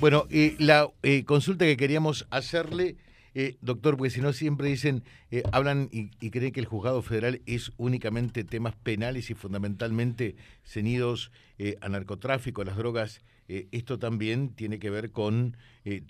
[0.00, 2.96] Bueno, eh, la eh, consulta que queríamos hacerle,
[3.34, 7.42] eh, doctor, porque si no siempre dicen, eh, hablan y, creen que el juzgado federal
[7.46, 13.22] es únicamente temas penales y fundamentalmente ceñidos eh, a narcotráfico, a las drogas.
[13.48, 15.56] Esto también tiene que ver con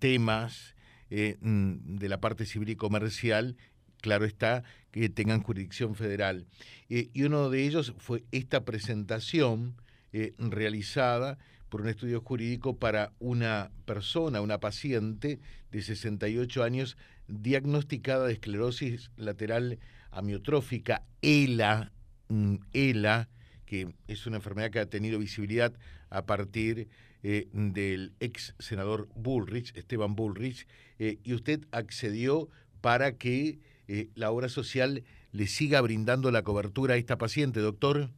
[0.00, 0.76] temas
[1.08, 3.56] mm, de la parte civil y comercial,
[4.02, 6.46] claro está, que tengan jurisdicción federal.
[6.90, 9.76] Y uno de ellos fue esta presentación
[10.36, 11.38] realizada
[11.72, 15.40] por un estudio jurídico para una persona, una paciente
[15.70, 19.78] de 68 años diagnosticada de esclerosis lateral
[20.10, 21.90] amiotrófica, ELA,
[22.28, 23.30] mm, ELA,
[23.64, 25.72] que es una enfermedad que ha tenido visibilidad
[26.10, 26.88] a partir
[27.22, 30.66] eh, del ex senador Bullrich, Esteban Bullrich,
[30.98, 32.50] eh, y usted accedió
[32.82, 38.10] para que eh, la obra social le siga brindando la cobertura a esta paciente, doctor.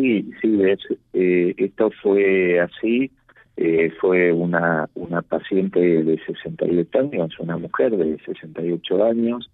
[0.00, 0.78] Sí, sí, es,
[1.12, 3.10] eh, esto fue así.
[3.56, 9.50] Eh, fue una, una paciente de 68 años, una mujer de 68 años,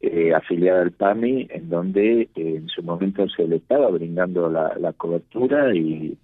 [0.00, 4.92] eh, afiliada al PAMI, en donde eh, en su momento se le estaba brindando la,
[4.94, 6.18] cobertura y,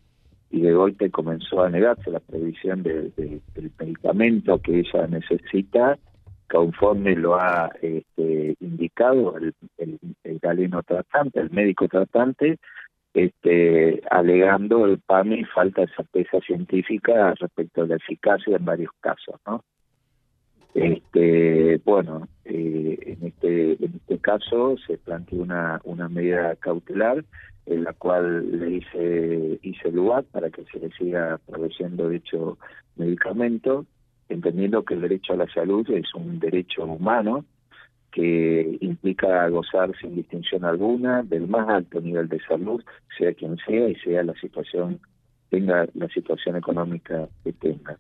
[0.51, 5.97] de golpe comenzó a negarse la previsión de, de, del medicamento que ella necesita
[6.51, 9.55] conforme lo ha este, indicado el,
[10.25, 12.59] el galeno tratante, el médico tratante,
[13.15, 19.41] este, alegando el PAMI falta de certeza científica respecto a la eficacia en varios casos,
[19.47, 19.65] ¿no?
[20.75, 27.25] Este, bueno, eh, en este en este caso se planteó una una medida cautelar
[27.67, 32.57] en la cual le hice hice lugar para que se le siga proveyendo dicho
[32.95, 33.85] medicamento,
[34.29, 37.45] entendiendo que el derecho a la salud es un derecho humano
[38.13, 42.83] que implica gozar sin distinción alguna del más alto nivel de salud,
[43.17, 45.01] sea quien sea y sea la situación,
[45.49, 47.99] tenga la situación económica que tenga.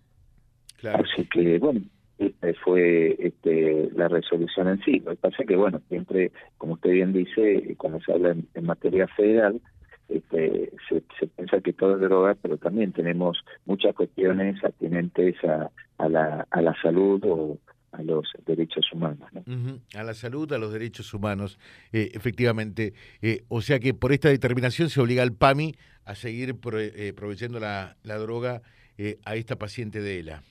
[0.78, 1.04] Claro.
[1.04, 1.80] Así que, bueno,
[2.18, 5.00] esta fue este, la resolución en sí.
[5.00, 8.46] Lo que pasa es que, bueno, siempre, como usted bien dice, cuando se habla en,
[8.54, 9.60] en materia federal,
[10.08, 15.70] este, se, se, piensa que todo es droga, pero también tenemos muchas cuestiones atinentes a,
[15.98, 17.58] a, la, a la salud o
[18.00, 19.28] a los derechos humanos.
[19.32, 19.40] ¿no?
[19.40, 19.80] Uh -huh.
[19.94, 21.58] A la salud, a los derechos humanos,
[21.92, 22.94] eh, efectivamente.
[23.22, 25.74] Eh, o sea que por esta determinación se obliga al PAMI
[26.04, 28.62] a seguir pro, eh, proveyendo la, la droga
[28.98, 30.42] eh, a esta paciente de ELA.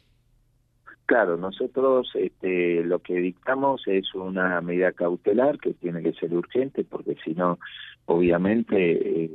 [1.06, 6.84] Claro, nosotros este, lo que dictamos es una medida cautelar que tiene que ser urgente
[6.84, 7.58] porque si no,
[8.06, 9.32] obviamente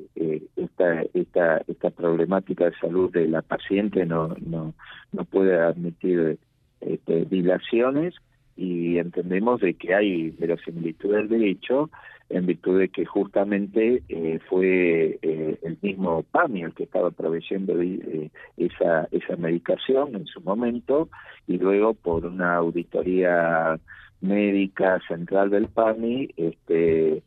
[0.54, 4.74] esta, esta, esta problemática de salud de la paciente no, no,
[5.10, 6.38] no puede admitir
[6.86, 8.14] este, dilaciones
[8.56, 11.90] y entendemos de que hay verosimilitud del derecho
[12.30, 17.80] en virtud de que justamente eh, fue eh, el mismo PAMI el que estaba proveyendo
[17.80, 21.08] eh, esa esa medicación en su momento
[21.46, 23.78] y luego por una auditoría
[24.20, 27.22] médica central del PAMI este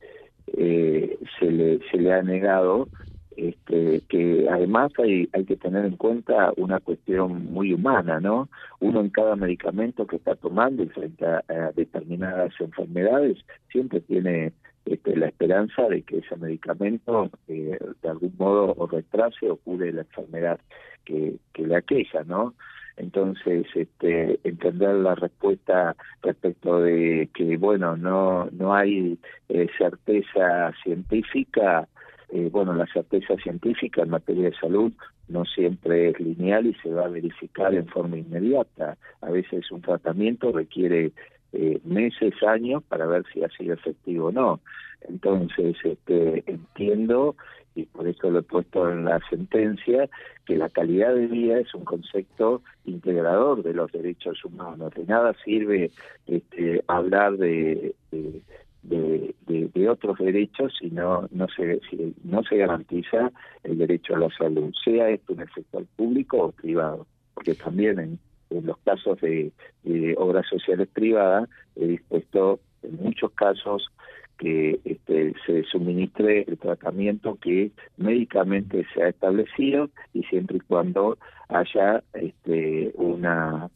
[0.48, 2.88] se le se le ha negado
[3.38, 8.50] este, que además hay, hay que tener en cuenta una cuestión muy humana, ¿no?
[8.80, 13.38] Uno en cada medicamento que está tomando y frente a, a determinadas enfermedades
[13.72, 14.52] siempre tiene
[14.86, 19.92] este, la esperanza de que ese medicamento eh, de algún modo o retrase o cure
[19.92, 20.60] la enfermedad
[21.06, 22.56] que, que le aqueja, ¿no?
[22.98, 29.20] Entonces, este, entender la respuesta respecto de que, bueno, no, no hay
[29.50, 31.88] eh, certeza científica,
[32.30, 34.92] eh, bueno, la certeza científica en materia de salud
[35.30, 38.98] no siempre es lineal y se va a verificar en forma inmediata.
[39.22, 41.14] A veces un tratamiento requiere
[41.54, 44.60] eh, meses, años para ver si ha sido efectivo o no.
[45.08, 47.36] Entonces, este, entiendo,
[47.76, 50.10] y por eso lo he puesto en la sentencia,
[50.46, 54.94] que la calidad de vida es un concepto integrador de los derechos humanos.
[54.96, 55.92] De nada sirve
[56.26, 58.42] este, hablar de, de
[58.88, 61.80] de, otros derechos si no no se
[62.24, 63.32] no se garantiza
[63.64, 68.00] el derecho a la salud sea esto en el sector público o privado porque también
[68.00, 68.20] en,
[68.50, 69.52] en los casos de,
[69.84, 71.48] de, obras sociales privadas
[71.78, 73.90] he dispuesto en muchos casos
[74.38, 81.18] que este, se suministre el tratamiento que médicamente se ha establecido y siempre y cuando
[81.48, 83.70] haya este, una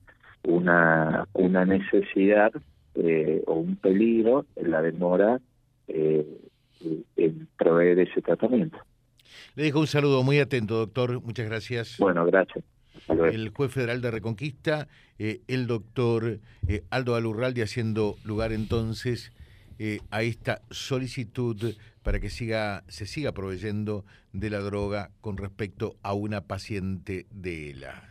[0.43, 2.51] una una necesidad
[2.95, 5.39] eh, o un peligro en la demora
[5.88, 6.25] eh,
[7.15, 8.77] en proveer ese tratamiento.
[9.55, 11.21] Le dejo un saludo muy atento, doctor.
[11.21, 11.97] Muchas gracias.
[11.99, 12.63] Bueno, gracias.
[13.07, 19.31] El juez federal de Reconquista, eh, el doctor eh, Aldo Alurralde, haciendo lugar entonces
[19.79, 21.73] eh, a esta solicitud
[22.03, 27.71] para que siga, se siga proveyendo de la droga con respecto a una paciente de
[27.71, 28.10] ELA.